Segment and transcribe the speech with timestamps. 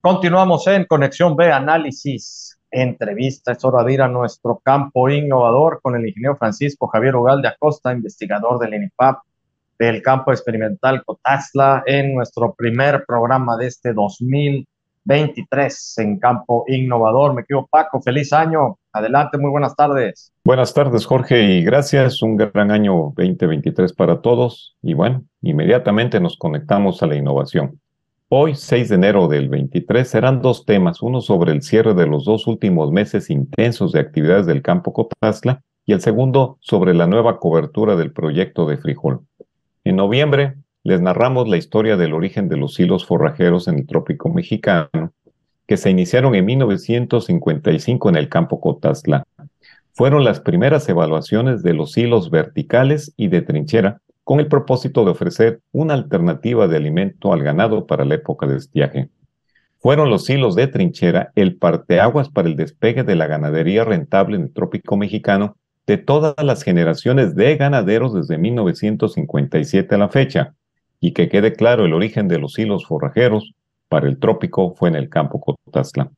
[0.00, 3.50] Continuamos en Conexión B, análisis, entrevista.
[3.50, 7.92] Es hora de ir a nuestro campo innovador con el ingeniero Francisco Javier Ugalde Acosta,
[7.92, 9.18] investigador del INIPAP
[9.76, 17.34] del campo experimental Cotazla, en nuestro primer programa de este 2023 en campo innovador.
[17.34, 18.78] Me quedo Paco, feliz año.
[18.92, 20.32] Adelante, muy buenas tardes.
[20.44, 22.22] Buenas tardes, Jorge, y gracias.
[22.22, 24.76] Un gran año 2023 para todos.
[24.80, 27.80] Y bueno, inmediatamente nos conectamos a la innovación.
[28.30, 32.26] Hoy, 6 de enero del 23, serán dos temas, uno sobre el cierre de los
[32.26, 37.38] dos últimos meses intensos de actividades del campo Cotazla y el segundo sobre la nueva
[37.38, 39.20] cobertura del proyecto de frijol.
[39.82, 44.28] En noviembre les narramos la historia del origen de los hilos forrajeros en el trópico
[44.28, 45.14] mexicano,
[45.66, 49.24] que se iniciaron en 1955 en el campo Cotazla.
[49.94, 55.12] Fueron las primeras evaluaciones de los hilos verticales y de trinchera con el propósito de
[55.12, 59.08] ofrecer una alternativa de alimento al ganado para la época de estiaje.
[59.78, 64.42] Fueron los hilos de trinchera el parteaguas para el despegue de la ganadería rentable en
[64.42, 70.54] el trópico mexicano de todas las generaciones de ganaderos desde 1957 a la fecha,
[71.00, 73.54] y que quede claro el origen de los hilos forrajeros
[73.88, 76.10] para el trópico fue en el campo Cotazla.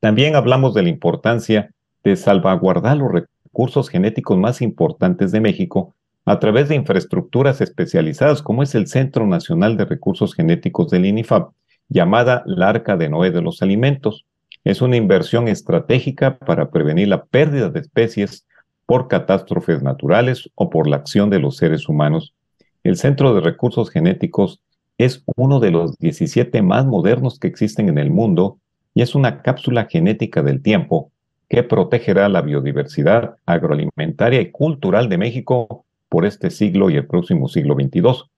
[0.00, 1.70] También hablamos de la importancia
[2.02, 5.94] de salvaguardar los recursos genéticos más importantes de México
[6.24, 11.52] a través de infraestructuras especializadas como es el Centro Nacional de Recursos Genéticos del INIFAP,
[11.88, 14.24] llamada la Arca de Noé de los Alimentos.
[14.64, 18.46] Es una inversión estratégica para prevenir la pérdida de especies
[18.86, 22.34] por catástrofes naturales o por la acción de los seres humanos.
[22.82, 24.60] El Centro de Recursos Genéticos
[24.96, 28.58] es uno de los 17 más modernos que existen en el mundo
[28.94, 31.10] y es una cápsula genética del tiempo
[31.48, 37.48] que protegerá la biodiversidad agroalimentaria y cultural de México por este siglo y el próximo
[37.48, 38.30] siglo XXII.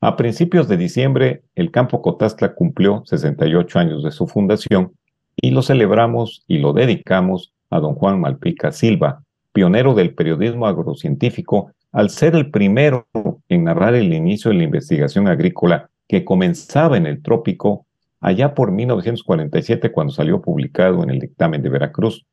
[0.00, 4.92] A principios de diciembre, el campo Cotazla cumplió 68 años de su fundación
[5.36, 11.72] y lo celebramos y lo dedicamos a don Juan Malpica Silva, pionero del periodismo agrocientífico,
[11.92, 13.06] al ser el primero
[13.48, 17.86] en narrar el inicio de la investigación agrícola que comenzaba en el trópico
[18.20, 22.26] allá por 1947 cuando salió publicado en el dictamen de Veracruz.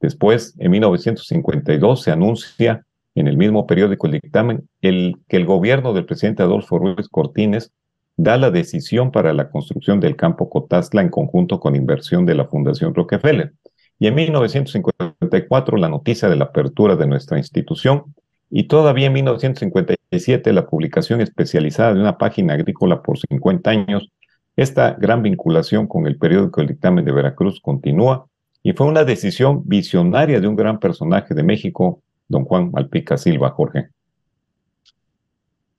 [0.00, 2.84] Después, en 1952, se anuncia
[3.16, 7.72] en el mismo periódico el dictamen, el, que el gobierno del presidente Adolfo Ruiz Cortines
[8.16, 12.46] da la decisión para la construcción del campo Cotazla en conjunto con inversión de la
[12.46, 13.52] Fundación Rockefeller.
[13.98, 18.14] Y en 1954 la noticia de la apertura de nuestra institución
[18.50, 24.10] y todavía en 1957 la publicación especializada de una página agrícola por 50 años.
[24.56, 28.26] Esta gran vinculación con el periódico El Dictamen de Veracruz continúa
[28.62, 33.50] y fue una decisión visionaria de un gran personaje de México, don Juan Malpica Silva,
[33.50, 33.90] Jorge.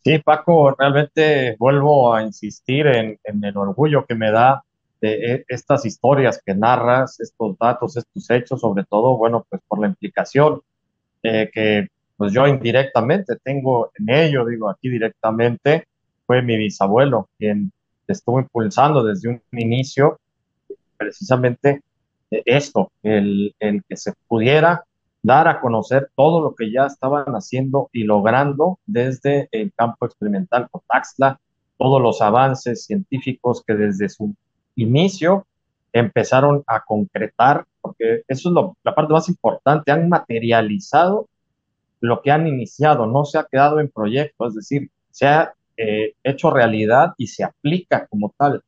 [0.04, 4.64] Sí, Paco, realmente vuelvo a insistir en, el orgullo que me da
[5.02, 9.80] de e, estas historias que narras, estos datos, estos hechos, sobre todo, bueno, pues por
[9.80, 10.62] la implicación
[11.24, 15.88] eh, que pues yo indirectamente tengo en ello, digo aquí directamente,
[16.26, 17.72] fue mi bisabuelo quien
[18.08, 20.20] estuvo impulsando desde un inicio
[20.98, 21.82] precisamente
[22.32, 24.84] esto, el, el que se pudiera
[25.28, 30.70] dar a conocer todo lo que ya estaban haciendo y logrando desde el campo experimental
[30.72, 31.40] Cotaxla,
[31.78, 34.34] todos los avances científicos que desde su
[34.76, 35.46] inicio
[35.92, 41.28] empezaron a concretar, porque eso es la parte más importante, han materializado
[42.00, 46.14] lo que han iniciado, no se ha quedado en proyecto, es decir, se ha eh,
[46.24, 48.64] hecho realidad y se aplica como tal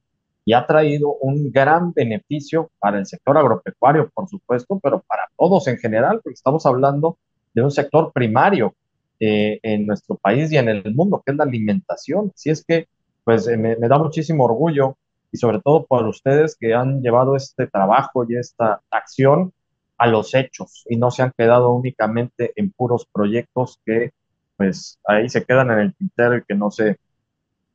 [0.50, 5.68] y ha traído un gran beneficio para el sector agropecuario, por supuesto, pero para todos
[5.68, 7.20] en general, porque estamos hablando
[7.54, 8.74] de un sector primario
[9.20, 12.32] eh, en nuestro país y en el mundo, que es la alimentación.
[12.34, 12.88] Así es que,
[13.24, 14.98] pues, eh, me, da muchísimo orgullo
[15.32, 19.54] y sobre todo por ustedes que han llevado este trabajo y esta acción
[20.00, 24.14] a los hechos y no se han quedado únicamente en puros proyectos que
[24.58, 26.98] pues ahí se quedan en el tintero y que no se,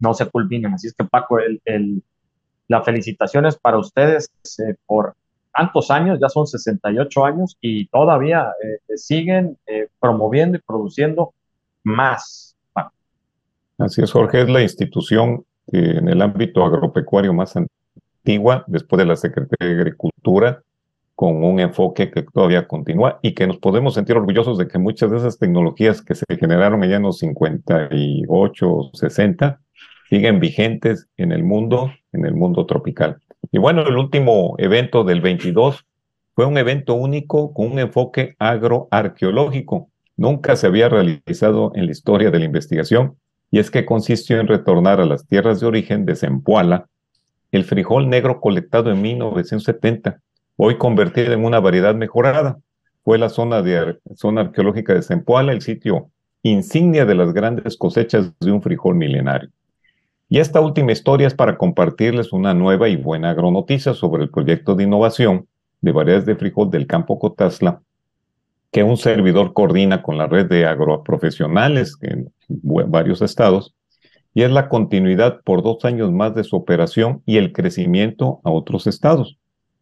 [0.00, 0.74] no se culminan.
[0.74, 2.02] Así es que Paco, el, el,
[2.68, 5.14] las felicitaciones para ustedes eh, por
[5.52, 11.32] tantos años, ya son 68 años y todavía eh, siguen eh, promoviendo y produciendo
[11.84, 12.56] más.
[13.78, 19.16] Así es, Jorge, es la institución en el ámbito agropecuario más antigua, después de la
[19.16, 20.62] Secretaría de Agricultura,
[21.14, 25.10] con un enfoque que todavía continúa y que nos podemos sentir orgullosos de que muchas
[25.10, 29.60] de esas tecnologías que se generaron allá en los 58, 60,
[30.08, 33.18] siguen vigentes en el mundo, en el mundo tropical.
[33.52, 35.84] Y bueno, el último evento del 22
[36.34, 39.88] fue un evento único con un enfoque agroarqueológico.
[40.16, 43.16] Nunca se había realizado en la historia de la investigación
[43.50, 46.88] y es que consistió en retornar a las tierras de origen de Zempoala,
[47.52, 50.20] el frijol negro colectado en 1970,
[50.56, 52.58] hoy convertido en una variedad mejorada.
[53.04, 56.10] Fue la zona, de, zona arqueológica de Zempoala, el sitio
[56.42, 59.50] insignia de las grandes cosechas de un frijol milenario.
[60.34, 64.74] Y esta última historia es para compartirles una nueva y buena agronoticia sobre el proyecto
[64.74, 65.46] de innovación
[65.80, 67.82] de variedades de frijol del campo Cotazla,
[68.72, 73.76] que un servidor coordina con la red de agroprofesionales en varios estados,
[74.34, 78.50] y es la continuidad por dos años más de su operación y el crecimiento a
[78.50, 79.38] otros estados.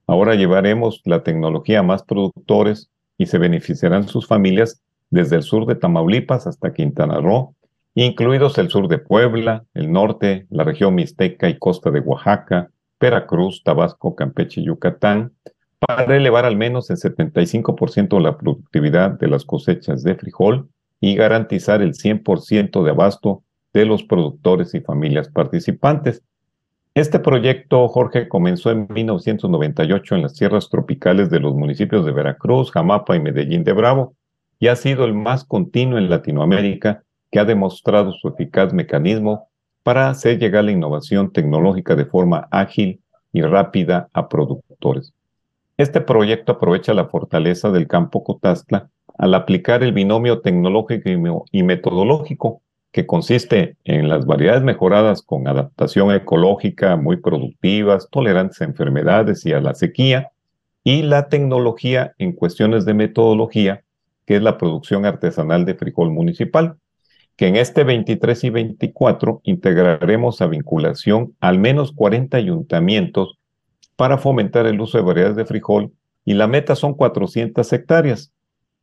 [0.06, 5.64] Ahora llevaremos la tecnología a más productores y se beneficiarán sus familias desde el sur
[5.64, 7.54] de Tamaulipas hasta Quintana Roo,
[7.94, 13.62] incluidos el sur de Puebla, el norte, la región mixteca y costa de Oaxaca, Veracruz,
[13.64, 15.32] Tabasco, Campeche y Yucatán,
[15.78, 20.68] para elevar al menos en 75% la productividad de las cosechas de frijol
[21.00, 23.42] y garantizar el 100% de abasto
[23.72, 26.22] de los productores y familias participantes.
[26.94, 32.70] Este proyecto, Jorge, comenzó en 1998 en las tierras tropicales de los municipios de Veracruz,
[32.70, 34.14] Jamapa y Medellín de Bravo,
[34.60, 37.02] y ha sido el más continuo en Latinoamérica
[37.32, 39.48] que ha demostrado su eficaz mecanismo
[39.82, 43.00] para hacer llegar la innovación tecnológica de forma ágil
[43.32, 45.14] y rápida a productores.
[45.78, 51.08] Este proyecto aprovecha la fortaleza del campo Cotastla al aplicar el binomio tecnológico
[51.50, 52.60] y metodológico,
[52.92, 59.54] que consiste en las variedades mejoradas con adaptación ecológica muy productivas, tolerantes a enfermedades y
[59.54, 60.30] a la sequía,
[60.84, 63.82] y la tecnología en cuestiones de metodología,
[64.26, 66.76] que es la producción artesanal de frijol municipal,
[67.36, 73.38] que en este 23 y 24 integraremos a vinculación al menos 40 ayuntamientos
[73.96, 75.92] para fomentar el uso de variedades de frijol
[76.24, 78.32] y la meta son 400 hectáreas,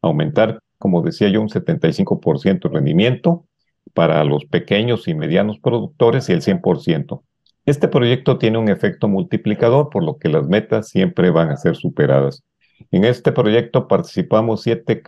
[0.01, 3.45] aumentar, como decía yo, un 75% de rendimiento
[3.93, 7.21] para los pequeños y medianos productores y el 100%.
[7.65, 11.75] Este proyecto tiene un efecto multiplicador, por lo que las metas siempre van a ser
[11.75, 12.43] superadas.
[12.91, 15.01] En este proyecto participamos siete,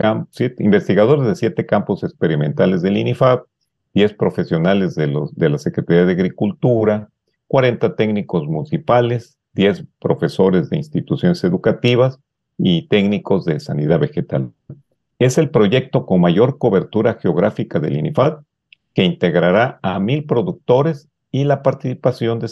[0.60, 3.46] investigadores de siete campos experimentales del INIFAP,
[3.94, 7.10] 10 profesionales de, los, de la Secretaría de Agricultura,
[7.48, 12.20] 40 técnicos municipales, 10 profesores de instituciones educativas
[12.58, 14.52] y técnicos de sanidad vegetal.
[15.20, 18.44] Es el proyecto con mayor cobertura geográfica del INIFAP,
[18.94, 22.48] que integrará a mil productores y la participación de,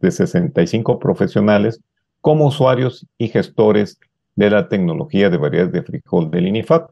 [0.00, 1.80] de 65 profesionales
[2.20, 3.98] como usuarios y gestores
[4.40, 6.90] de la tecnología de variedades de frijol del INIFAP.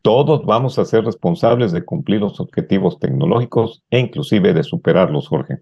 [0.00, 5.58] Todos vamos a ser responsables de cumplir los objetivos tecnológicos e inclusive de superarlos, Jorge.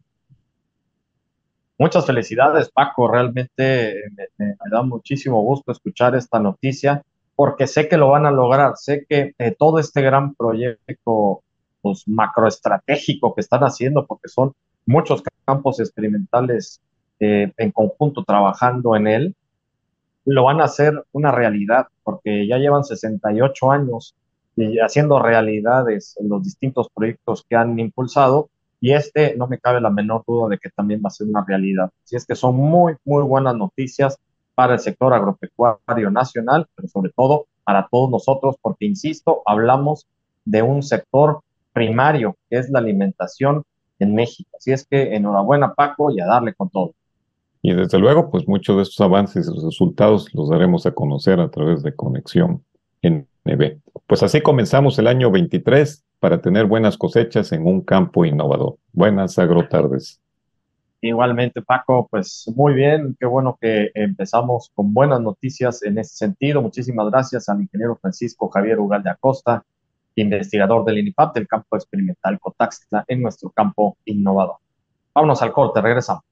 [1.77, 3.09] Muchas felicidades, Paco.
[3.09, 3.95] Realmente
[4.39, 7.03] me, da muchísimo gusto escuchar esta noticia
[7.35, 8.77] porque sé que lo van a lograr.
[8.77, 11.43] Sé que eh, todo este gran proyecto
[11.81, 14.53] pues, macroestratégico que están haciendo, porque son
[14.87, 16.81] muchos campos experimentales
[17.19, 19.37] eh, en conjunto trabajando en él,
[20.25, 24.15] lo van a hacer una realidad, porque ya llevan 68 años
[24.57, 28.51] y haciendo realidades en los distintos proyectos que han impulsado
[28.83, 31.45] y este no me cabe la menor duda de que también va a ser una
[31.47, 31.91] realidad.
[32.05, 34.19] Así es que son muy, muy buenas noticias
[34.57, 40.09] para el sector agropecuario nacional, pero sobre todo para todos nosotros, porque, insisto, hablamos
[40.45, 41.43] de un sector
[41.73, 43.63] primario, que es la alimentación
[44.01, 44.51] en México.
[44.59, 46.93] Así es que enhorabuena, Paco, y a darle con todo.
[47.63, 51.49] Y desde luego, pues muchos de estos avances y resultados los daremos a conocer a
[51.49, 52.65] través de Conexión
[53.03, 53.79] NB.
[54.07, 58.77] Pues así comenzamos el año 23 para tener buenas cosechas en un campo innovador.
[58.93, 60.21] Buenas agrotardes.
[61.01, 66.63] Igualmente, Paco, pues muy bien, qué bueno que empezamos con buenas noticias en ese sentido.
[66.63, 69.65] Muchísimas gracias al ingeniero Francisco Javier Ugal de Acosta,
[70.15, 74.57] investigador del INIPAP del campo experimental Cotaxtla en nuestro campo innovador.
[75.13, 76.23] Vámonos al corte, regresamos.